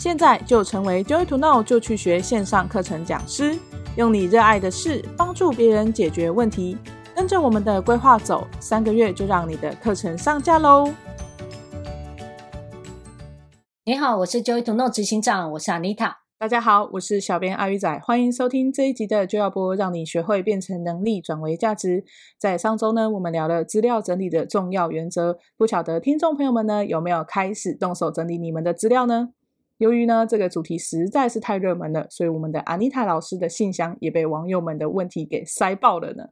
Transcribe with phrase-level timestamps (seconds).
[0.00, 3.54] 现在就成为 Joy to Know 就去学线上课程讲师，
[3.98, 6.78] 用你热爱的事帮助别人解决问题。
[7.14, 10.90] 跟着我们的规划走，三个月就让你的课程上架喽！
[13.84, 16.14] 你好，我是 Joy to Know 执行长，我是 Anita。
[16.38, 22.06] 大家好，我是小编阿鱼仔，欢迎收听这一集的 Joy 要播，让你学会变成能力转为价值。
[22.38, 29.28] 在上周呢，我们聊了资料整理的重要原则，不晓得听众朋友们呢有没有开始动手整理你们的资料呢？
[29.80, 36.28] 由于呢这个主题实在是太热门了，所以我们的 Anita 老师的信箱也被网友们的问题给塞爆了呢。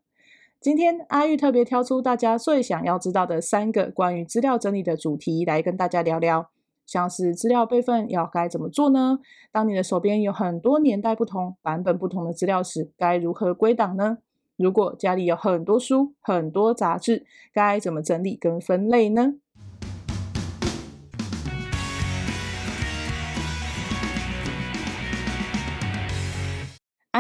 [0.60, 6.50] 今天阿玉特别挑出大家最想要知道的三个关于资料整理的主题来跟大家聊聊，
[6.84, 9.18] 像是资料备份要该怎么做呢？
[9.50, 14.18] 当你的手边有很多年代不同、版本不同的资料时，该如何归档呢？
[14.56, 19.36] 如果家里有很多书、很多杂志，该怎么整理跟分类呢？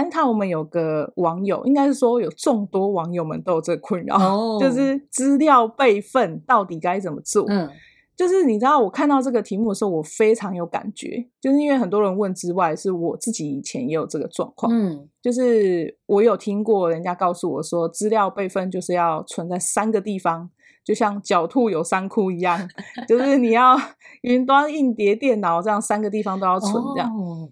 [0.08, 4.60] 安踏，我们有个网友，应该是说有众多网友们都有这个困扰，oh.
[4.62, 7.44] 就是资料备份到底该怎么做？
[7.48, 7.68] 嗯，
[8.16, 14.72] 就是你知道，我看到这个题目的时候，我非常有感觉，就是因为很多人问之外，是我自己以前也有这个状况。
[14.72, 20.48] 嗯，就是我有听过人家告诉我说，资料备份就是要存在三个地方，
[20.84, 22.68] 就像狡兔有三窟一样，
[23.06, 23.76] 就是你要
[24.22, 27.10] 云端、硬碟、电脑这样三个地方都要存这样。
[27.14, 27.50] Oh.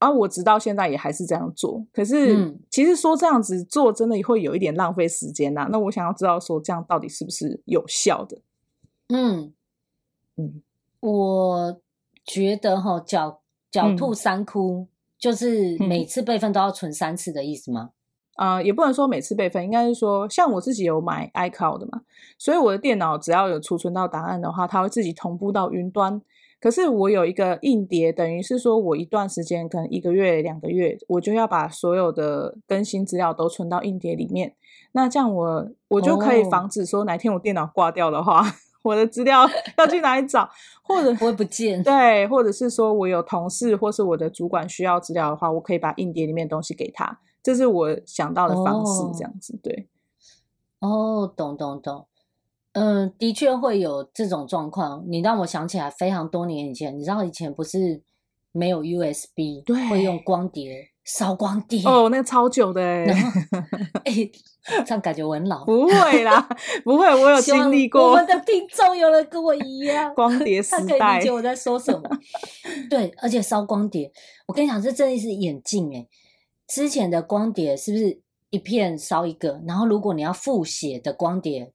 [0.00, 1.84] 啊，我直到现在也还是这样做。
[1.92, 5.68] 可是，嗯、其实说这样子做真的会有一点浪费时间呐、啊。
[5.70, 8.38] 那我想要知道，说这样到底是不是有效的？
[9.08, 9.52] 嗯
[10.36, 10.62] 嗯，
[11.00, 11.80] 我
[12.24, 13.36] 觉得哈，狡
[13.70, 14.86] 狡兔三窟，
[15.18, 17.90] 就是每次备份都要存三次的意思吗？
[18.36, 22.00] 啊、也不能说每次备份，应该是说，像我自己有买 iCloud 的嘛，
[22.38, 26.22] 所以我的电脑只要有储存到答案的话，它会自己同步到云端。
[26.60, 34.54] 可是我有一个硬碟，等于是说我一段时间，可能一个月、两个月，我就要把所有的更新资料都存到硬碟里面。
[34.92, 38.52] 那这样我我就可以防止说哪天我电脑挂掉的话，哦、
[38.82, 39.48] 我的资料
[39.78, 40.50] 要去哪里找，
[40.82, 41.82] 或者不会不见。
[41.82, 47.18] 对，或者是说我有同事或是我的主管需要资料的话，我可以把硬碟里面的东西给他。
[47.42, 49.88] 这是我想到的方式，这样子、哦、对。
[50.80, 52.06] 哦，懂懂懂。
[52.72, 55.04] 嗯，的确会有这种状况。
[55.08, 58.00] 你让我想起来非常多年以前，你知道以前不是
[58.52, 63.06] 没有 USB，对，会用光碟烧光碟哦，那个超久的哎，
[64.06, 64.30] 哎，
[64.86, 65.64] 这样感觉我很老。
[65.64, 66.48] 不会啦，
[66.84, 68.10] 不会，我有 经历过。
[68.10, 72.02] 我们的听众有人跟我一样， 光碟时代，他可以理解我在说什么。
[72.88, 74.12] 对，而且烧光碟，
[74.46, 76.06] 我跟你讲，这真的是眼镜哎。
[76.68, 78.20] 之前的光碟是不是
[78.50, 79.60] 一片烧一个？
[79.66, 81.72] 然后如果你要复写的光碟。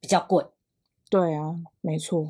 [0.00, 0.44] 比较贵，
[1.10, 2.26] 对啊，没错。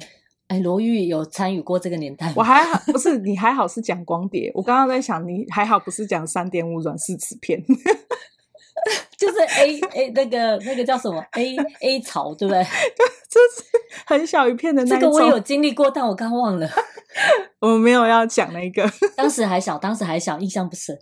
[0.49, 2.34] 哎，罗玉有参与过这个年代吗？
[2.39, 4.51] 我还好，不是你还好是讲光碟。
[4.55, 7.62] 我刚刚在想，你还好不是讲三点五软式磁片，
[9.19, 12.65] 就是 A A 那个那个叫什么 A A 槽，对不对？
[13.29, 13.62] 就是
[14.06, 15.00] 很小一片的那个。
[15.03, 16.67] 这个我有经历过，但我刚忘了。
[17.61, 20.99] 我没有要讲那个，当时还小，当时还小，印象不深。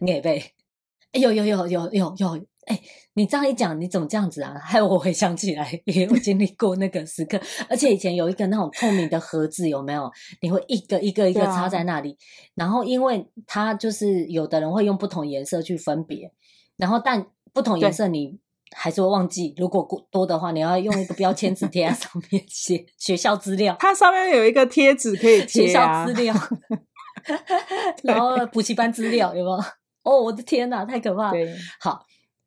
[0.00, 0.42] 你也背？
[1.12, 2.46] 哎，有有有有有有。
[2.66, 2.80] 哎，
[3.14, 4.54] 你这样一讲，你怎么这样子啊？
[4.58, 7.38] 害我回想起来，也有经历过那个时刻。
[7.68, 10.10] 而且以前有一个那种透明的盒子，有没有？
[10.40, 12.16] 你会一个一个一个插在那里，啊、
[12.54, 16.32] 然后因为它就是有的人会用不同颜色去分别，
[16.76, 18.38] 然后但不同颜色你
[18.74, 19.54] 还是会忘记。
[19.58, 23.76] 如果过多的话，你要用一个标签纸贴在上面，写学校资料。
[23.80, 26.34] 它上面有一个贴纸可以贴、啊、学校资料
[28.02, 29.56] 然后补习班资料有没有？
[30.02, 31.32] 哦，我的天哪，太可怕！
[31.32, 31.38] 了，
[31.78, 32.04] 好。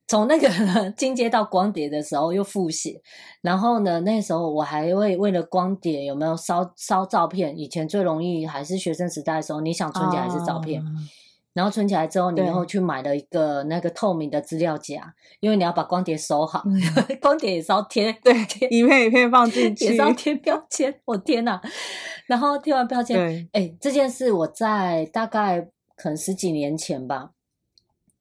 [0.07, 0.50] 从那个，
[0.95, 3.01] 进阶到光碟的时候又复写，
[3.41, 7.59] 然后呢，那时候我还会为了光碟有没有烧烧照片？
[7.59, 10.85] 以前最容易还是学生时代的时候，你想存起来还是照片，啊、
[11.53, 16.79] 然后存起来之后，你又去买了一个那个透明的资料夹，因为你要把光碟收好，嗯、
[17.19, 18.34] 光碟也是要贴，对，
[18.69, 20.94] 一片一片放进去，也是要贴标签。
[21.03, 21.62] 我天哪！
[22.28, 25.67] 然后贴完标签，哎，这件事我在大概
[25.97, 27.32] 可能十几年前吧。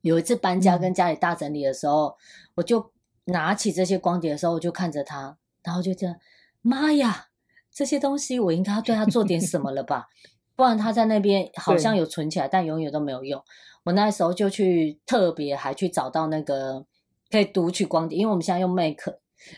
[0.07, 2.15] 有一次搬家跟家里大整理的时候，嗯、
[2.57, 2.93] 我就
[3.25, 6.15] 拿起这些光碟的时候，我就看着它，然后就这样，
[6.63, 7.27] 妈呀，
[7.73, 10.07] 这些东西我应该要对它做点什么了吧？
[10.55, 13.43] 不然它在那边好像有存起来，但永远都没有用。
[13.85, 16.87] 我那时候就去特别还去找到那个
[17.29, 18.97] 可以读取光碟，因为我们现在用 Mac，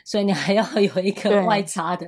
[0.05, 2.07] 所以你还要有一个外插的，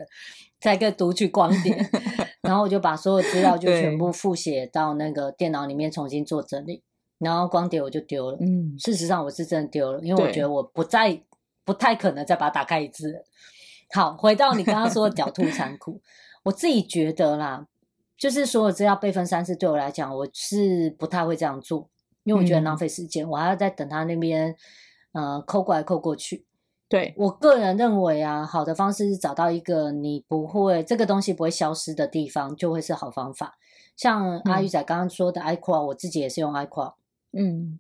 [0.61, 1.77] 才可以读取光碟。
[2.41, 6.83] 然后我就把所有资料就全部复写到那个电脑里面重新做整理。
[7.21, 11.23] 然后光碟我就丢了，嗯，事实上我是真的丢了，因为我觉得我不再
[11.65, 13.23] 不太可能再把它打开一次。
[13.93, 16.01] 好，回到你刚刚说的狡兔三窟，
[16.45, 17.67] 我自己觉得啦，
[18.17, 21.91] 就是所有资料备份三次，对我来讲，我是不太会这样做，
[22.25, 24.57] 因为我觉得浪费时间，嗯、我还要再等他那边
[25.13, 26.47] 呃扣过来扣过去。
[26.89, 33.59] 对，我个人认为啊，好的方式是找到一个你不会这个东西不会消失的地方，就会是好方法。
[33.97, 36.95] 像阿玉仔刚刚说的 iCloud，我自己也是用 iCloud。
[37.33, 37.79] 嗯，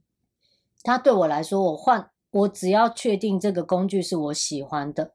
[0.83, 5.13] 它对我来说，我换我只要确定这个工具是我喜欢的。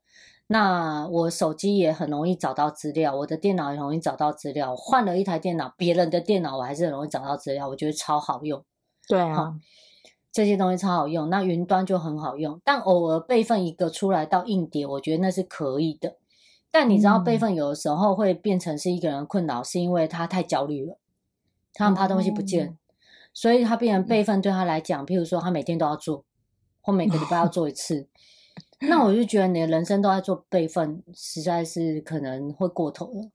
[0.47, 4.75] 那我手机也很容易找到资料，我的电脑也容易找到资料。
[4.75, 8.63] 换了一台电脑，别人的电脑我还是很容易找到资料，我觉得超好用。
[9.07, 9.55] 对啊，
[10.31, 11.31] 这些东西超好用。
[11.31, 16.17] 那云端就很好用，但偶尔备份一个出来到硬碟，我觉得那是可以的。
[16.69, 20.99] 但你知道备份有的时候会变成是一个人的困扰，是因为他太焦虑了，
[21.73, 22.77] 他很怕东西不见，嗯、
[23.35, 26.25] 所以他变成备份对他来讲，譬如说他每天都要做，
[26.81, 28.07] 或每个礼拜要 做一次。
[28.79, 33.29] 那我就觉得你的人生都在做备份，实在是可能会过头了。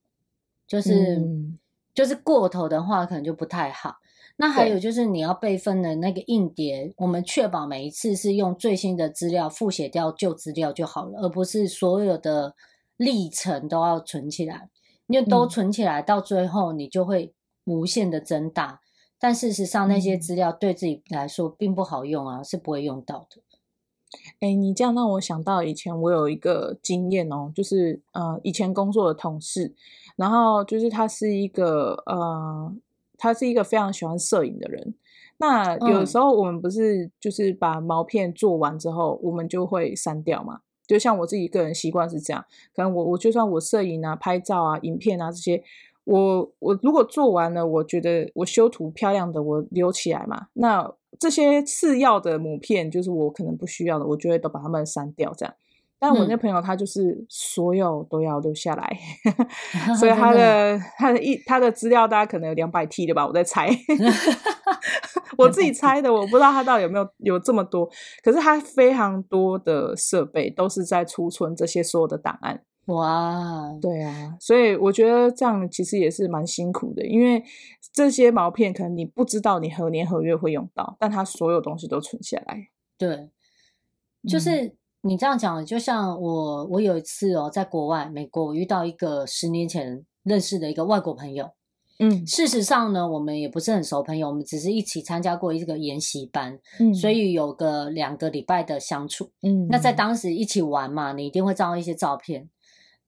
[0.66, 1.58] 就是、嗯、
[1.94, 3.96] 就是过头的话，可能就不太好。
[4.36, 12.54] 那还有就是你要备份的那个硬碟，我们确保每一次是用最新的资料复写掉旧资料就好了，而不是所有的
[12.96, 14.70] 历程都要存起来。
[15.08, 18.80] 因为都存起来，到最后你就会无限的增大。
[19.20, 23.42] 但事实上，那些资料对自己来说并不好用啊，是不会用到的。
[24.40, 29.72] 哎，你这样让我想到以前我有一个经验哦，就是呃，以前工作的同事，
[30.16, 32.74] 然后就是他是一个呃，
[33.16, 34.94] 他是一个非常喜欢摄影的人。
[35.36, 40.60] 那有时候我们不是就是把毛片做完之后，我们就会删掉嘛？
[40.86, 42.44] 就像我自己个人习惯是这样，
[42.74, 45.62] 可能我我就算我摄影啊、拍照啊、影片啊这些，
[46.10, 50.48] 我我如果做完了，我觉得我修图漂亮的，我留起来嘛。
[50.54, 55.32] 那这些次要的母片，就是我可能不需要的，我就会都把它们删掉。
[55.36, 55.54] 这样，
[56.00, 58.98] 但我那朋友他就是所有都要留下来，
[59.88, 63.70] 嗯、所以他的他的一他的资料大概可能有两百 T 的吧，我在猜，
[65.38, 67.88] 我自己猜的，我不知道他到底有没有有这么多。
[68.24, 72.62] 可是他非常多的设备都是在储存这些所有的档案。
[72.86, 77.42] 哇，对啊，所以我觉得这样其实也是蛮辛苦的，因为
[77.92, 82.68] 这些毛片可能你不知道你何年何月会用到，但它所有东西都存下来。
[82.98, 83.30] 对，
[84.28, 91.50] 就是你这样讲，就像我，我有一次哦，在国外美国，我遇到一个十年前认识的一个外国朋友。
[92.00, 99.30] 嗯，事实上呢，我们也不是很熟朋友，我们只是一起参加过一个研习班，嗯，所以有个两个礼拜的相处。
[99.42, 102.48] 嗯，那在当时一起玩嘛，你一定会照一些照片。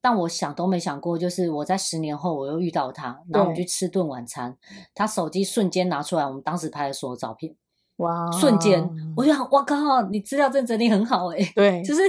[0.03, 4.59] 但我想都没想过，就是我在十年后我又遇到他，然后我们去吃顿晚餐，
[4.93, 7.55] 他手机瞬间拿出来，我们当时拍的所有照片，
[7.99, 8.83] 哇，瞬间，
[9.17, 12.03] 我就想，哇靠，你资料真整理很好哎、欸，对， 就是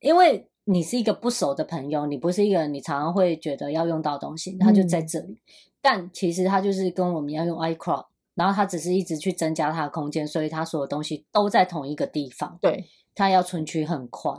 [0.00, 5.38] 因为你是一个不熟的朋友，你不是一个你常常会觉得要用到的东西，他就在这里，嗯、
[5.80, 8.04] 但其实他就是跟我们要用 iCloud，
[8.34, 12.84] 然后他只是一直去增加他的空间，所以他所有东西都在同一个地方，对，
[13.14, 14.30] 他要存取很快。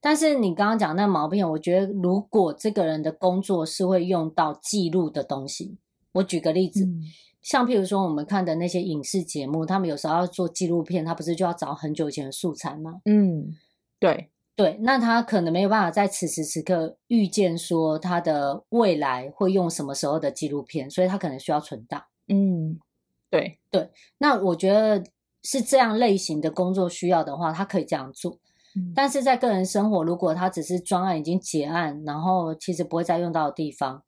[0.00, 5.78] 但是你刚刚讲那毛病，我觉得如果这个人的工作是会用到记录的东西，
[6.12, 7.02] 我举个例子，嗯、
[7.42, 13.00] 像譬如说我们看的那些影视节目，他们有时候要做纪录片，他不是就要找很久以前的素材吗？
[13.04, 13.54] 嗯，
[13.98, 22.04] 对对，那他可能没有办法在此时此刻预见说他的未来会用什么时候的纪录片，所以他可能需要存档。
[22.28, 22.78] 嗯，
[23.28, 25.04] 对对，那我觉得
[25.42, 28.38] 是这样类型的工作需要的话，他可以这样做。
[28.94, 34.02] 但是在个人生活，如果他只是专案已经结案，然后其实不会再用到的地方，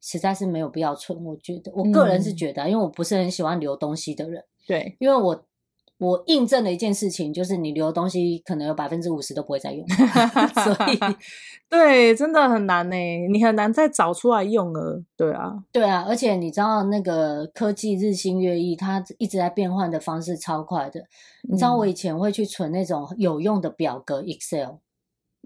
[0.00, 1.24] 实在是没有必要存。
[1.24, 4.44] 我觉得，我个人是觉得，嗯、因为我不是很喜欢留东西的人。
[4.66, 5.44] 对，因为我。
[5.98, 9.84] 我印证了一件事情，就是你留的东西可能有百分之五十都不会再用，
[10.64, 10.98] 所以
[11.68, 12.96] 对，真的很难呢，
[13.30, 15.02] 你很难再找出来用了。
[15.16, 21.02] 对啊，对啊，而且你知道那个科技日新月异，它一直在变换的方式超快的。
[21.42, 24.76] 你知道我以前会去存那种有用的表格 Excel，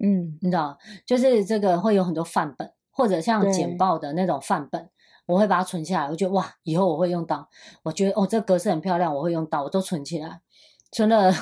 [0.03, 4.91] 嗯，你知道，就是这个会有很多范本，或者像简报的那种范本。
[5.33, 7.49] 我会把它存下来，我觉得哇，以后我会用到。
[7.83, 10.41] 我觉得哦，这个格式很漂亮，我会用到，我都存起来，
[10.91, 11.33] 存了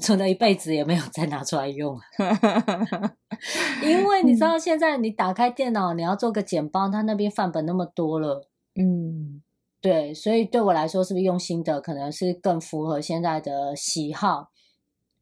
[0.00, 1.98] 存了一辈子也没有再拿出来用。
[3.82, 9.40] 因为你知道，现在你打开电脑，你要做个简报，它那边范本那么多了，嗯，
[9.80, 14.50] 对，所以对我来说，是不是用心的可能是更符合现在的喜好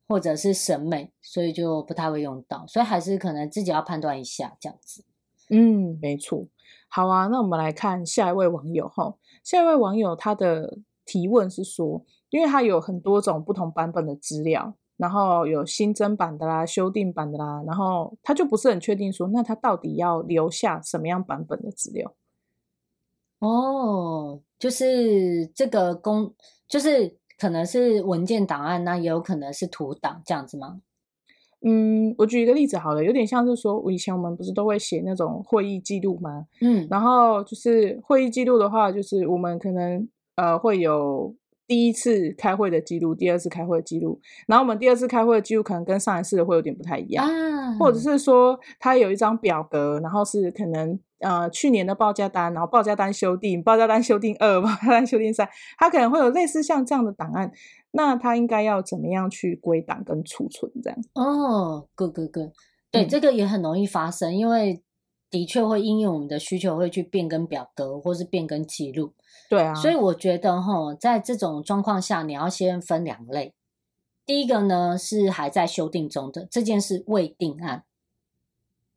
[0.08, 5.04] 或者是审美，所以就不太会用到，所以还是可能自己要判断一下这样子。
[5.50, 6.46] 嗯，没错。
[6.96, 9.14] 好啊，那我们来看下一位网友哈。
[9.44, 22.14] 下一位网友他的提问是说，因为他有很多种不同版本的资料，然后有新增版的啦、修订版的啦，然后他就不是很确定说，那他到底要留下什么样版本的资料？
[23.40, 26.34] 哦就是这个公，
[26.66, 30.80] 就是可能是文件档案，那也有可能是图档这样子吗？
[31.66, 36.46] 嗯，我举一个例子好了，有点像是说，我以前我们不是都会写那种会议记录吗？
[36.62, 41.34] 嗯，然后就是会议记录的话，就是我们可能呃会有。
[41.68, 57.50] 第一次开会的记录，第二次开会的记录，然后我们第二次开会的记录可能跟上一次的会有点不太一样，啊、或者是说他有一张表格，然后是可能呃去年的报价单，然后报价单修订，报价单修订二，报价单修订三，它可能会有类似像这样的档案，
[57.92, 60.98] 那它应该要怎么样去归档跟储存这样？
[61.14, 62.50] 哦，good good good，
[62.90, 64.82] 对，嗯、这个也很容易发生，因为
[65.30, 69.12] 的确会因应我们的需求会去变更表格或是变更记录。
[69.48, 73.54] 对啊，所以我觉得哈，在这种状况下，你要先分两类。
[74.24, 77.84] 第一个呢是还在修订中的这件事未定案。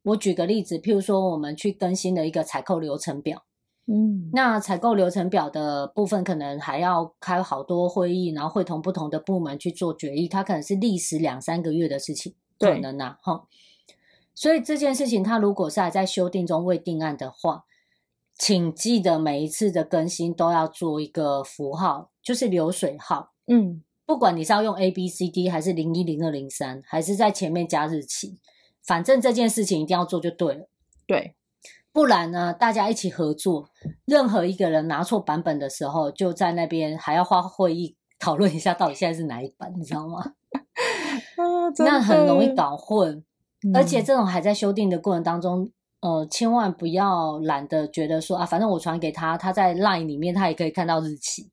[0.03, 3.44] 我举个例子，譬如说我们去更新了一个采购流程表，
[3.88, 13.46] 嗯，那采购流程表的部分可能还要开好多会议，然后会同不同的部门去做决议，它可能是历时两三个月的事情，可能呐，哈。
[14.34, 17.65] 所以这件事情它如果是还在修订中未定案的话。
[18.41, 23.34] 请记得每一次的更新都要做一个符号，就是流水号。
[23.48, 28.39] 嗯，不管你是要用 A B C D 还是零一零二零三，还是在前面加日期，
[28.89, 30.67] 反正这件事情一定要做就对了。
[31.05, 31.36] 对，
[31.91, 33.69] 不然呢，大家一起合作，
[34.05, 40.34] 任何一个人拿错版本的时候，就在那边还要花会议讨论一下到底现在是哪一版，你知道吗？
[41.38, 43.24] 啊，那很容易搞混，
[43.63, 45.72] 嗯，而且这种还在修订的过程当中。
[46.01, 51.51] 呃，千万不要懒得觉得说啊，反正我传给他，他在 Line 里面他也可以看到日期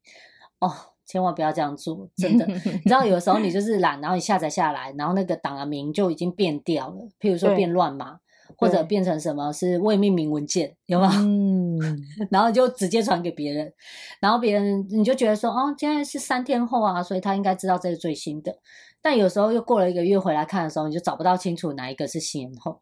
[0.61, 0.73] 哦。
[1.07, 2.45] 千万不要这样做，真的。
[2.49, 8.19] 你知道，有的时候你就是懒，然后你下载下来，然后那个档案名就已经变掉了，譬如说变乱码，
[8.59, 11.11] 或者变成什么是未命名文件，有吗？
[11.17, 11.79] 嗯，
[12.31, 13.73] 然后就直接传给别人，
[14.21, 18.59] 然后别人你就觉得说，哦，现在是三天后啊，所以他应该知道这是最新的。
[19.01, 22.81] 但有时候又过了一个月回来看的时候，你就找不到清楚哪一个是先后。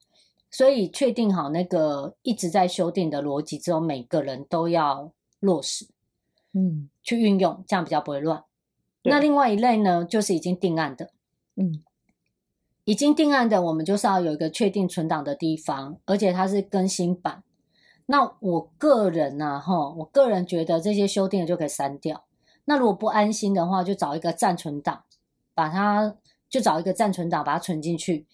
[0.50, 5.84] 所以确定好那个一直在修订的逻辑之后，每个人都要落实，
[6.54, 8.44] 嗯，去运用，这样比较不会乱。
[9.02, 11.10] 那另外一类呢，就是已经定案的，
[11.56, 11.82] 嗯，
[12.84, 17.42] 已经定案的，我们就是要有一个确定存档的地方，而且它是更新版。
[18.06, 22.24] 那我个人呢，哈，我个人觉得这些修订的就可以删掉。
[22.66, 25.04] 那如果不安心的话，就找一个暂存档，
[25.54, 26.16] 把它
[26.48, 28.26] 就找一个暂存档，把它存进去。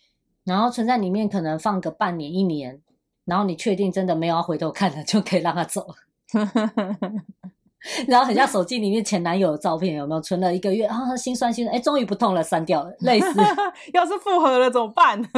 [0.45, 2.81] 然后存在里面，可能放个半年一年，
[3.25, 5.87] 然后你确定真的没有要回头看了，就可以让他走。
[8.07, 11.17] 然后很像手机里面前男友的照片，有没有存了一个月啊？
[11.17, 12.95] 心酸心酸，哎，终于不痛了，删掉了。
[13.01, 13.33] 类似，
[13.95, 15.21] 要是复合了怎么办？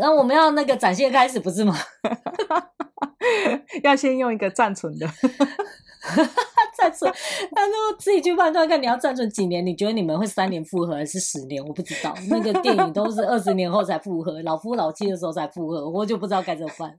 [0.00, 1.76] 那我们要那个展现开始不是吗？
[3.82, 5.06] 要先用一个暂存的。
[6.76, 7.10] 暂存，
[7.52, 9.64] 那就自己去判断看你要暂存几年？
[9.64, 11.64] 你觉得你们会三年复合还是十年？
[11.64, 16.98] 我不知道，那个电影都是二十年后才复合，老夫老妻的时候才复合，我就不知道该怎么办。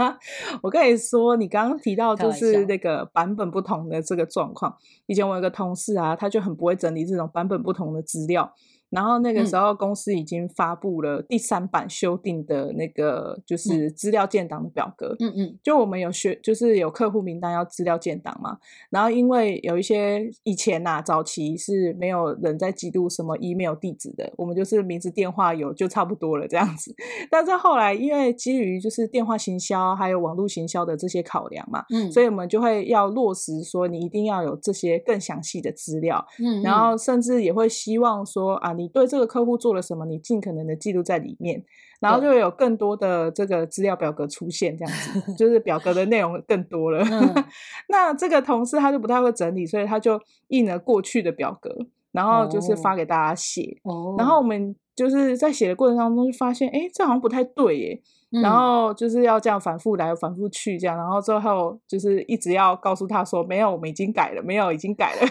[0.62, 4.76] 我跟你说，你刚刚提到就是那个版本不同的这个状况。
[5.06, 8.52] 以前我有个同事啊，他就很不会整理这种版本不同的资料。
[8.90, 15.16] 然后那个时候，公司已经发布了第三版修订的那个就是资料建档的表格。
[15.18, 18.58] 嗯嗯，就我们有学，就是有客户名单要资料建档嘛。
[18.88, 26.94] 然后因为有一些以前呐、啊，早期是没有人在记录什么 email 地址的，我们就是名字电话有就差不多了这样子。
[27.28, 36.24] 但是后来因为基于就是电话行销还有网络行销的这些考量嘛，嗯，所以我们就会要落实说你一定要有这些更详细的资料。
[36.38, 38.76] 嗯，嗯，然后甚至也会希望说啊。
[38.76, 40.04] 你对这个客户做了什么？
[40.06, 41.62] 你尽可能的记录在里面，
[42.00, 47.04] 然后就会有更多的这个资料表格出现，这样子 就是表格的内容更多了。
[47.10, 47.44] 嗯、
[47.88, 51.70] 那这个同事他就不太会整理，所以他就印了过去的表格，
[52.12, 53.78] 然后就是发给大家写。
[53.84, 58.02] 哦、然后我们就是在写的过程当中就发现，哎，这好像不太对耶。
[58.32, 65.28] 嗯、然后就是要这样反复来，反复去这样，然后最后就是一直要告诉他说，没有，我们已经改了，没有，已经改了。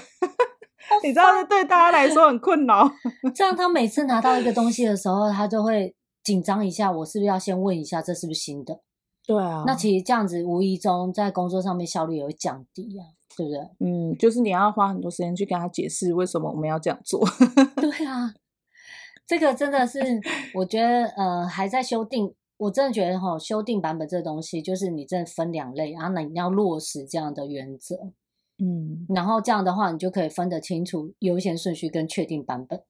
[1.03, 2.89] 你知道，这对大家来说很困扰。
[3.35, 6.91] 这样，他每次拿到一个东西的时候，他就会紧张一下。
[6.91, 8.79] 我是不是要先问一下，这是不是新的？
[9.25, 9.63] 对啊。
[9.65, 13.59] 那其实这样子，无意中在工作上面效率也会降低啊，对不对？
[13.79, 17.25] 嗯，就是你要花很多时间去跟他解释为什么我们要这样做。
[17.81, 18.33] 对啊，
[19.25, 19.99] 这个真的是，
[20.53, 22.33] 我觉得呃，还在修订。
[22.57, 27.97] 我真的觉得哈，修订版本这东西，就是你真的分两类，然后你要落实这样的原则。
[28.57, 32.81] 嗯，然后这样的话，你就可以分得清楚优先顺序跟确定版本。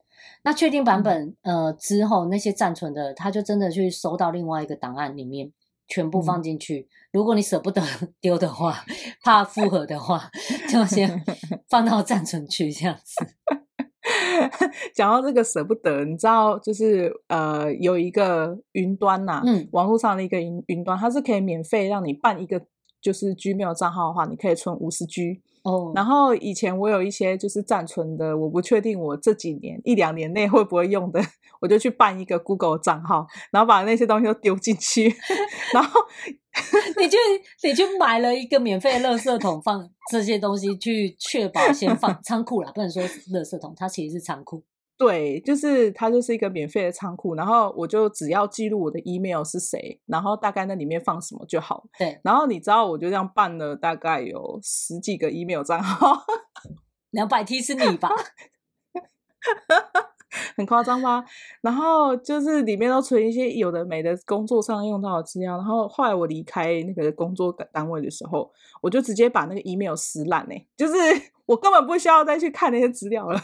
[0.44, 5.52] 那确定版本，呃，之后那些暂存的，他就真的去收到另外一个档案里面，
[5.88, 6.80] 全部放进去。
[6.80, 7.82] 嗯、如果你舍不得
[8.22, 8.86] 丢的话，
[9.24, 10.30] 怕复合的话，
[10.72, 11.24] 就先
[11.68, 13.26] 放到暂存区这样子。
[14.94, 22.62] 讲到这个舍不得，你知道，就是呃，有一个云端呐、啊，嗯，网络上的一个云云端，它是可以免费让你办一个
[23.06, 25.40] 就是 Gmail 账号的话，你可以存五十 G。
[25.62, 31.22] 哦，然后以前我有一些就是暂存的，我不确定我这几年一两年内会不会用的，
[31.62, 35.14] 我就去办一个 Google 账号，然后把那些东西都丢进去，
[35.72, 36.02] 然后
[36.98, 37.18] 你就
[37.64, 44.64] 你就买了一个免费的垃圾桶，放这些东西去确保先放仓库啦，不能说垃圾桶，它其实是仓库。
[44.98, 51.86] 对，就是它就是一个免费的仓库，然后我就只要记录我的 email 是谁，然后大概那里面放什么就好。
[52.00, 56.24] 对，然后你知道我就这样办了大概有十几个 email 账号，
[57.12, 58.10] 两百 T 是你吧？
[60.58, 61.24] 很夸张吗？
[61.62, 65.56] 然后就是里面都存一些有的没的工作上用到的资料。
[65.56, 70.94] 然后后来我离开那个工作单位的时候，我就直接把那个 email 撕烂呢、欸，就是
[71.46, 73.40] 我根本不需要再去看那些资料了，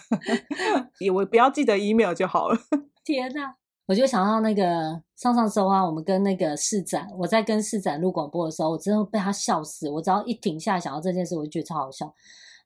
[1.13, 2.57] 我不要记得 email 就好了。
[3.03, 3.55] 天哪！
[3.87, 9.89] 我就想到那个上上周啊，我们跟那个市长，我在跟市长录广播的时候，我真的被他笑死。
[9.89, 12.13] 我只要一停下来想到这件事，我就觉得超好笑。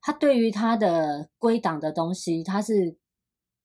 [0.02, 2.98] 他对于他的归档的东西，他是。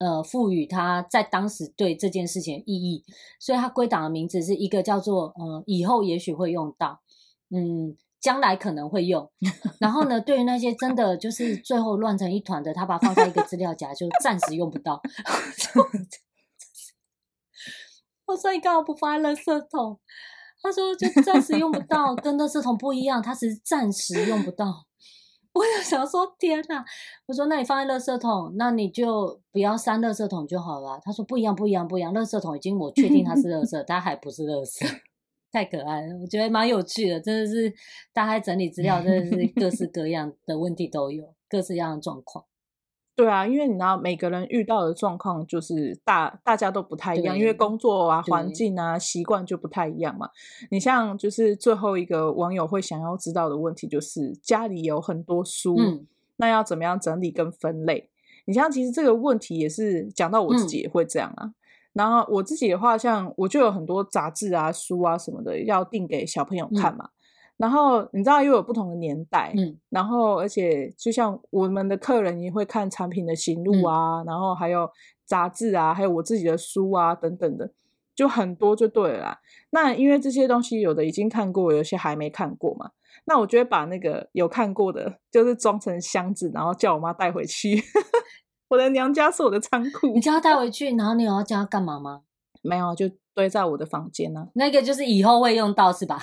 [0.02, 3.04] 呃，赋予他在当时对这件事情意义，
[3.38, 7.02] 所以他归档的名字是一个叫做呃，以后也许会用到，
[7.50, 9.30] 嗯，将来可能会用。
[9.78, 15.00] 然后呢，对于那些真的就是最后乱成一团的，他把它放在一个资料夹，就暂时用不到。
[18.26, 19.98] 我说你干嘛不放在垃圾桶？
[20.62, 24.86] 他说就暂时用不到，跟垃圾桶不一样，它只是暂时用不到。
[25.52, 26.84] 我就想说，天哪！
[27.26, 31.00] 我说，那你放在垃圾桶，那你就不要删垃圾桶就好了。
[31.02, 32.14] 他说不一样，不一样，不一样。
[32.14, 34.86] 垃圾桶已经我确定它是垃圾，它还不是垃圾，
[35.52, 36.16] 太可爱了。
[36.20, 37.72] 我觉得蛮有趣的，真的是
[38.12, 42.44] 大家整理资料，真的是各式各样的问题都有，各式各样的状况。
[43.16, 50.30] 对啊，因为你知道每个人遇到的状况就是大大家都不太一样，因为工作啊、环境啊、习惯就不太一样嘛。
[50.70, 58.08] 你像就是最后一个网友会想要知道的问题，就是家里有很多书，嗯、那要怎么样整理跟分类？
[58.46, 61.44] 你像其实这个问题也是讲到我自己也会这样啊。
[61.44, 61.54] 嗯、
[61.92, 67.04] 然后我自己的话，像我就有很多杂志啊、书啊什么的要订给小朋友看嘛。
[67.04, 67.10] 嗯
[67.60, 74.90] 然后你知道又有不同的年代，嗯，然后而且就像我们的客人也会看产品的行路啊，嗯、然后还有
[75.26, 77.70] 杂志啊，还有我自己的书啊等等的，
[78.14, 79.38] 就很多就对了啦。
[79.72, 82.92] 那因为这些东西有的已经看过，有些还没看过嘛，
[83.26, 87.84] 那我就会把那个有看过的，就是装成箱子，然后叫我妈带回去。
[88.70, 92.22] 我的娘家是我的仓库，你叫她带回 去，然后你有要叫他干嘛吗？
[92.62, 94.48] 没有，就堆在我的房间呢、啊。
[94.54, 96.22] 那个就是以后会用到是吧？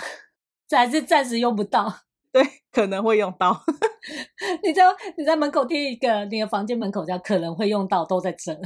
[0.68, 1.94] 这 还是暂时用不到，
[2.32, 3.62] 对，可能会用到。
[4.64, 4.84] 你在
[5.18, 8.58] 你在门口贴一个，你的房间门口叫可能会用到，都在这，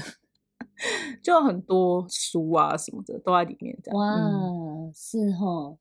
[1.23, 3.75] 就很多书啊什么的都在里面。
[3.93, 5.77] 哇，嗯、是哦，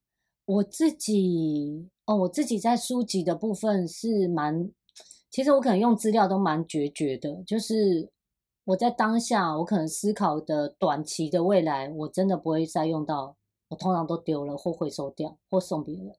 [0.47, 4.71] 我自己哦，我自己在书籍的部分是蛮，
[5.31, 8.11] 其实我可能用资料都蛮决绝的，就是
[8.65, 13.37] 我在当下，我可能思考的短期的未来，我真的不会再用到。
[13.69, 16.13] 我通常都丢了或回收掉或送别人。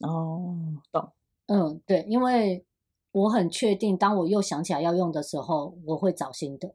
[0.00, 0.56] 哦，
[0.90, 1.12] 懂。
[1.46, 2.64] 嗯，对，因为
[3.12, 6.72] 我很确定，当我又想起来要用的时候，我会找新的。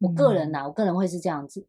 [0.00, 1.68] 我个人呐、啊，嗯、我个人会是这样子。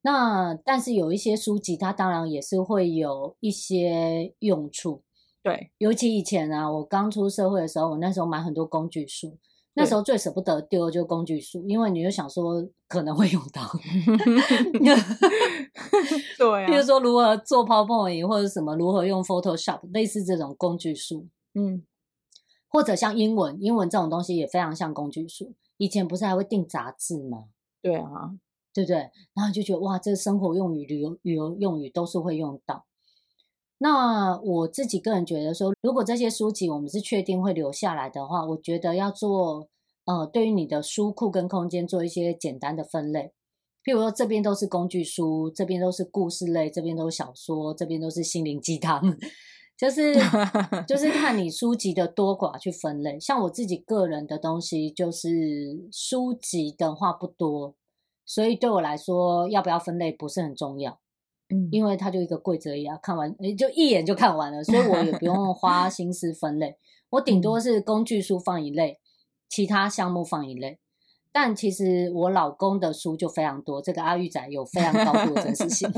[0.00, 5.02] 那但是有一些书籍，它当然也是会有一些用处。
[5.44, 9.38] 对，尤其以前啊，我刚出社会的时候，我那时候买很多工具书。
[9.76, 13.60] 那时候最舍不得丢的就是工具书，因为你就想说可能会用到
[16.38, 21.82] 对啊，比如说如何做 PowerPoint 或者什么，如何用 Photoshop，类似这种工具书，嗯，
[22.68, 25.52] 或者像英文，英文这种东西也非常像工具书。
[25.76, 27.46] 以前不是还会订杂志吗？
[27.82, 28.30] 对啊，
[28.72, 28.96] 对不对？
[29.34, 32.86] 然后就觉得哇，这个生活用语、旅游旅游用语都是会用到。
[33.84, 39.68] 那我自己个人觉得说，如果这些书籍我们是确定会留下来的话，我觉得要做
[40.06, 43.34] 呃，对于你的书库跟空间做一些简单的分类。
[43.84, 49.02] 譬如说，这边都是工具书，这边都是故事类，这边都是小说，这边都是心灵鸡汤，
[49.76, 50.14] 就是
[50.88, 53.20] 就 是看你书籍的多寡去分类。
[53.20, 55.28] 像我自己个人的东西，就是
[55.92, 57.74] 书籍的话不多，
[58.24, 60.98] 所以对我来说，要不要分类不是很重要。
[61.50, 66.76] 嗯，因为它就一个柜子而已啊，看完诶就一眼就看完了，所以我也不 用花心思分类。
[67.10, 68.98] 我顶多是工具书放一类，
[69.48, 70.78] 其他项目放一类。
[71.30, 75.90] 但其实我老公的书就非常多，这个阿玉仔有非常高度的真实性。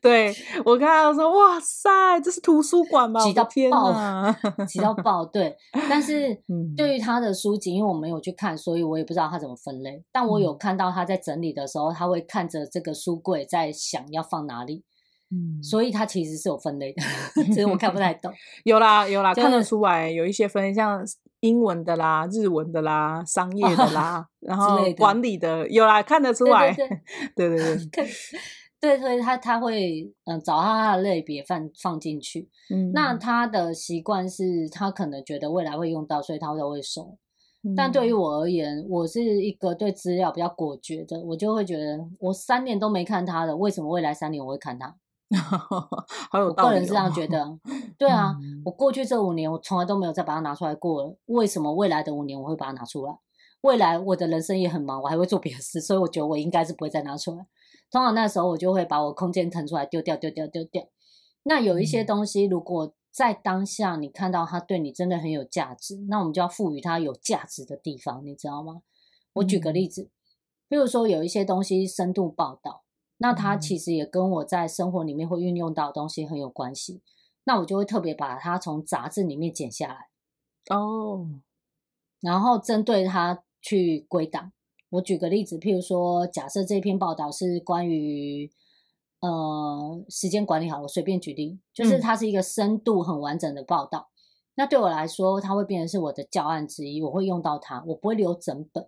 [0.00, 0.34] 对，
[0.64, 1.88] 我看到说，哇塞，
[2.20, 3.22] 这是图书馆吗？
[3.22, 4.34] 挤到爆，
[4.66, 5.24] 挤到爆。
[5.24, 5.56] 对，
[5.88, 6.36] 但是
[6.76, 10.02] 对于他的书籍，因为我没有去看，所以我也不知道他怎么分类。
[10.10, 14.84] 但我有看到他在整理的时候，他会看着这个书柜，在想要放哪里。
[15.30, 17.02] 嗯，所以他其实是有分类的，
[17.46, 18.30] 只是我看不太懂。
[18.64, 21.02] 有啦，有啦，看得出来有一些分类，像
[21.40, 26.74] 英文的啦、日文的啦、商业的啦，然后管理的有啦，看得出来。
[27.34, 27.86] 对对对，对对。
[27.86, 28.10] 对，
[28.98, 32.48] 所以他他会嗯找到他的类别放放进去。
[32.68, 37.16] 嗯，那他的习惯是他可能觉得未来会用到，所以他都会收。
[37.62, 44.96] 嗯，但对于我而言，我是一个对资料比较果决的，我就会觉得我三年都没看他的，为什么未来三年我会看他？
[46.30, 46.68] 好有道理哦。
[46.68, 47.58] 我个人是这样觉得。
[47.96, 53.16] 对啊，嗯，我过去这五年我从来都没有再把它拿出来过了，为什么未来的五年我会把它拿出来？
[53.60, 57.46] 未来我的人生也很忙，我还会做别的事，所以我觉得我应该是不会再拿出来。
[57.92, 60.88] 通常那时候我就会把我空间腾出来丢掉，丢掉，丢掉。
[61.42, 68.80] 那有一些东西，如果在当下你看到它对你真的很有价值，那我们就要赋予它有价值的地方，你知道吗？
[69.34, 70.08] 我举个例子，
[70.68, 72.84] 比如说有一些东西深度报道，
[73.18, 77.02] 那它其实也跟我在生活里面会运用到的东西很有关系，
[77.44, 81.28] 那我就会特别把它从杂志里面剪下来，哦，
[82.20, 84.52] 然后针对它去归档。
[84.92, 88.50] 我举个例子，譬如说，假设这篇报道是关于
[89.20, 94.10] 呃时间管理，好，我随便举例，就是它是一个深度很完整的报道。
[94.10, 94.14] 嗯、
[94.56, 98.86] 那对我来说，它会变成是我的教案之一，我会用到它，我不会留整本，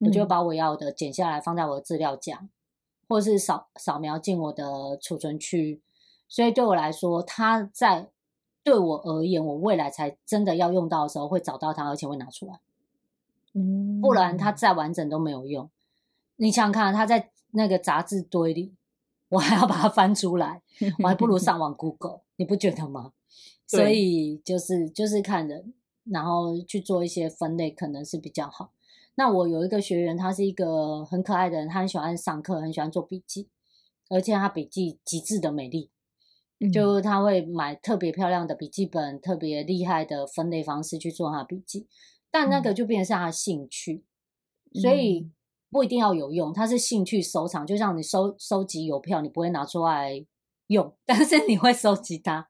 [0.00, 2.48] 我就把我要的剪下来放在我的资料夹，
[3.06, 5.82] 或者是扫扫描进我的储存区。
[6.28, 8.08] 所以对我来说，它在
[8.64, 12.60] 对我而言，我未来才真的要用到的时候，会找到它，而且会拿出来。
[14.00, 15.70] 不然它再完整都没有用。
[16.36, 18.74] 你想想看，它在那个杂志堆里，
[19.28, 20.62] 我还要把它翻出来，
[21.02, 23.12] 我还不如上网 Google，你不觉得吗？
[23.66, 25.72] 所以就是就是看人，
[26.04, 28.72] 然后去做一些分类，可能是比较好。
[29.14, 33.48] 那我有一个学员，他是一个很可爱的人，他很喜欢上课，很喜欢做笔记，
[34.08, 35.90] 而且他笔记极致的美丽，
[36.72, 41.86] 就他会买特别漂亮的笔记本，特别厉害的分类方式去做他的笔记。
[42.32, 44.02] 但那个就变成是他的兴趣，
[44.74, 45.30] 嗯、所以
[45.70, 46.52] 不一定要有用。
[46.52, 50.24] 他是兴趣收藏，就像你收收集邮票，你不会拿出来
[50.68, 52.48] 用， 但是你会收集它。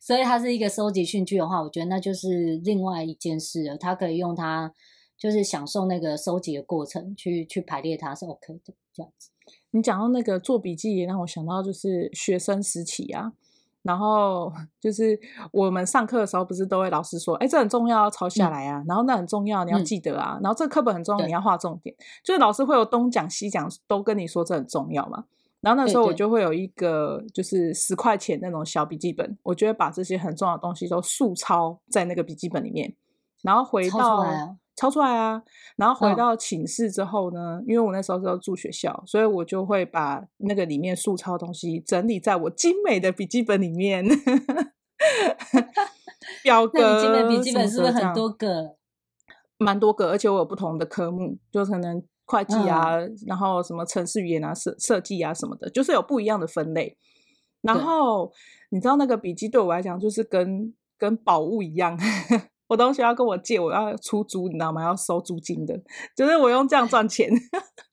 [0.00, 3.76] 所以它是一个收集兴趣的话，我觉得那就是另外一件事了。
[3.76, 4.72] 他可以用它，
[5.18, 9.30] 就是享受那个收集的过程，去去排列它是 OK 的这样子。
[9.72, 13.32] 你讲到那个做笔记，也让我想到就是学生时期啊。
[13.84, 15.16] 然后就是
[15.52, 18.80] 我们上课的时候，不是都会老师说，哎，这很重要，要抄下来啊。
[18.80, 20.38] 嗯、然后那很重要，你要记得啊。
[20.38, 21.94] 嗯、然后这个课本很重要，你要画重点。
[22.24, 25.24] 就是老师会有东讲西讲，都跟你说这很重要嘛。
[25.60, 32.94] 然后那时候我就会有一个，就是十块钱那种小笔记本，我就会把这些很重要的东西都速抄在那个笔记本里面，
[33.42, 34.56] 然后回到。
[34.76, 35.40] 抄出来啊！
[35.76, 44.04] 然后回到寝室之后呢，哦、因为我那时候是要住学校，所以我就会把那个里面速抄的东西整理在我精美的笔记本里面。
[46.42, 48.76] 表 格，笔记本是不是很多个？
[49.58, 56.96] 蛮多个，而且我有不同的科目，就可能会计啊，嗯、然后什么城市语言啊、设设计啊什么的，就是有不一样的分类。
[57.62, 58.32] 然后
[58.70, 61.96] 你知道那个笔记对我来讲，就是跟跟宝物一样。
[62.66, 64.82] 我东西要跟我借，我要出租，你知道吗？
[64.82, 65.78] 要收租金的，
[66.16, 67.30] 就是我用这样赚钱。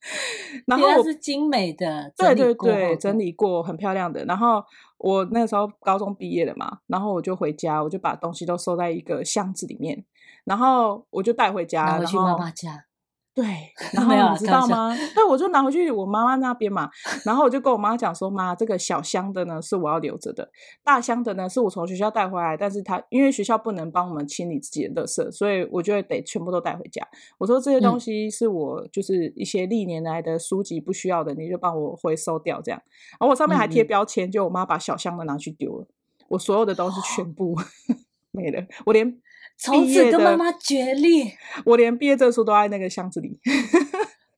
[0.66, 4.24] 然后它是精美的，对对对，整理过很漂亮的。
[4.24, 4.62] 然后
[4.98, 10.04] 我那时候高中毕业了嘛，然后我就回家，我就把东西都收在一个箱子里面，
[10.44, 12.86] 然后我就带回家，然后去妈妈家。
[13.34, 13.44] 对，
[13.94, 14.94] 然后你知道吗？
[15.14, 16.90] 对，我就拿回去我妈妈那边嘛。
[17.24, 20.50] 然后我就跟我妈讲说：“妈，这个小箱的呢是我要留着的，
[20.84, 27.02] 大箱的呢是我从学校带回来，但是他因为学校不能帮我们清理自己的垃圾，所以我就得全部都带回家。
[27.38, 32.78] 我说这些东西是我就是一些历年来的书籍不需要的，你就帮我回收掉这样。
[33.12, 35.86] 然后我上面还贴标签，就我妈把小箱的拿去丢了，
[36.28, 37.56] 我所有的东西全部
[38.30, 39.18] 没了，我连。”
[39.58, 41.32] 从此跟妈妈决裂。
[41.64, 43.40] 我连毕业证书都在那个箱子里。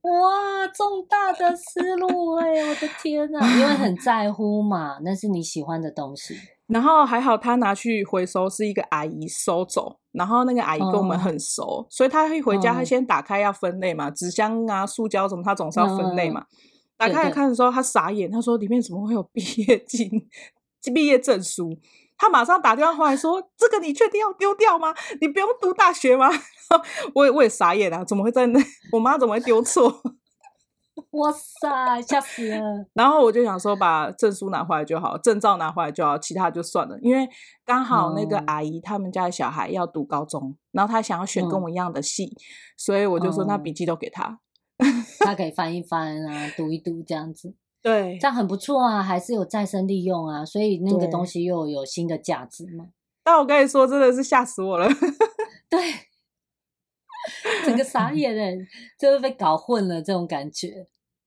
[0.03, 2.46] 哇，重大的思路哎！
[2.68, 6.37] 我的天哪，因为很在乎嘛，那是你喜欢的东西。
[6.66, 9.98] 然后还好，他拿去回收是一个阿姨收走。
[10.12, 16.42] 然后那个阿姨跟我们很熟，哦、所以他一回家，他先打开要分类嘛，纸、哦、箱啊、塑胶什么，他总是要分类嘛。
[16.42, 16.46] 嗯、
[16.98, 20.09] 打开来看的时候，他傻眼，他说里面怎么会有毕业 金、
[20.94, 21.77] 毕业证书？
[22.24, 24.94] 他马上打电话回来说：“这个你确定要丢掉吗？
[25.20, 26.30] 你不用读大学吗？”
[27.14, 28.60] 我也我也傻眼了，怎么会在那？
[28.92, 30.00] 我妈怎么会丢错？
[31.10, 32.87] 哇塞，吓死了！
[32.94, 36.98] 然后我就想说，把证书拿回来就好，证照拿回来就好，其他就算了。
[37.02, 37.28] 因为
[37.64, 42.38] 刚好那个阿姨他们家的小孩要读高中，然后他想要选跟我一样的系，嗯、
[42.78, 44.38] 所以我就说那笔记都给他，
[45.20, 47.54] 他可以翻一翻啊，读一读这样子。
[47.85, 52.87] 对，这样很不错啊，还是有再生利用啊，所以那个东西又有新的价值嘛。
[53.23, 54.88] 但我跟你说，真的是吓死我了。
[55.68, 55.81] 对。
[57.64, 58.55] 整个傻眼哎，
[58.99, 60.87] 就是被搞混了这种感觉。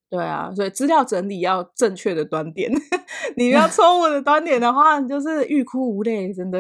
[0.10, 2.72] 对啊，所以资料整理要正确的端点，
[3.36, 6.60] 你要错误的端点的话，你就是欲哭无泪，真的，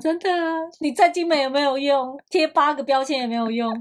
[0.00, 0.28] 真的，
[0.80, 3.72] 你再精美也没有用，贴八个标签也没有用。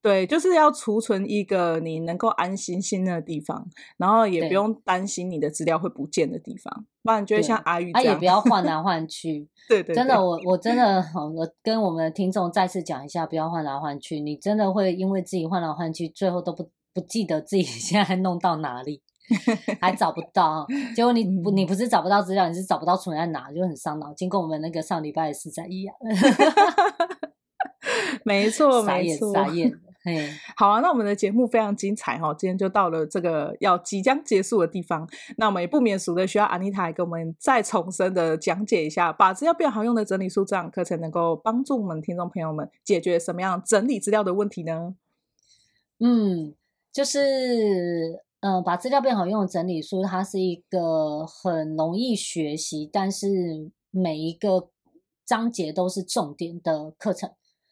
[0.00, 9.48] 对，就是要储存一个你能够安心信任的地方，然后也不用担心你的资料会不见的地方，不然就会像阿玉这样，啊、也不要换来 换去。
[9.68, 19.02] 对，对对，真的，我我真的，我跟我们的听众再次讲一下，不要换来换去，你真的会因为自己换来换去，最后都不不记得自己 现在弄到哪里，
[19.80, 25.94] 还找不到， 结果你不你不是找不到资料，你是找不到存在哪，就很伤脑筋，跟我们那个上礼拜的事在一样。
[28.24, 29.72] 没错，没错，傻眼。
[30.56, 44.94] 好啊，那我们的节目非常精彩哈，今天就到了这个要即将结束的地方，那我们也不免俗的需要安妮塔来给我们再重申的讲解一下，把资料变好用的整理术这样课程能够帮助我们听众朋友们解决什么样整理资料的问题呢？
[46.00, 46.54] 嗯，
[46.92, 54.68] 就是呃，把资料变好用的整理术，它是一个很容易学习，但是每一个
[55.24, 57.30] 章节都是重点的课程。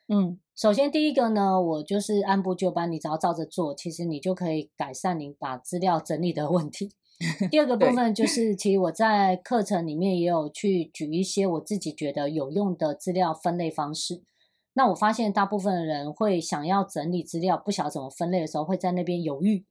[0.08, 0.38] 嗯。
[0.56, 6.92] 首先，第一个呢，我就是按部就班，你只要照着做，其实你就可以改善你把资料整理的问题。
[7.52, 14.22] 第二个部分就是，其实我在课程里面也有去举一些我自己觉得有用的资料分类方式。
[14.72, 19.66] 那我发现大部分的人会想要整理资料，不晓得怎么分类的时候，会在那边犹豫，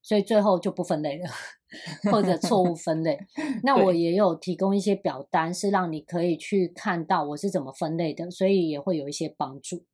[0.00, 1.28] 所以最后就不分类了，
[2.10, 3.18] 或者错误分类。
[3.62, 9.84] 那我也有提供一些表单，是让你可以去看到我是怎么分类的，所以也会有一些帮助。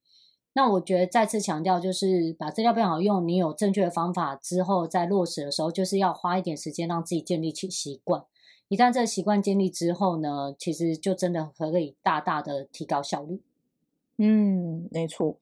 [0.57, 3.29] 那我觉得再次强调，就是把资料变好用。
[3.29, 8.25] 你有正确的方法之后，在落实的时候，就是要花一点时间让自己建立起习惯。
[8.69, 13.43] 一旦这个习惯建立之后呢，其实就真的可以大大的提高效率。
[14.17, 15.37] 嗯，没错。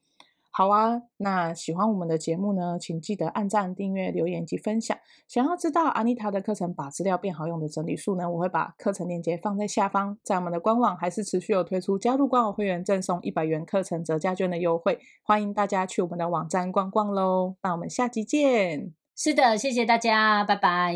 [0.57, 4.97] 好啊，那喜欢我们的节目呢，请记得按赞、订阅、留言及分享。
[5.27, 10.17] 想要知道阿妮塔的课程《把资料变好用的整理术》呢，我会把课程链接放在下方。
[10.23, 17.55] 在我们的官网还是持续有推出加入官网会员赠送一百元课程折价券的优惠，欢迎大家去我们的网站逛逛喽。
[17.61, 18.93] 那我们下集见。
[19.13, 20.95] 是的，谢谢大家，拜拜。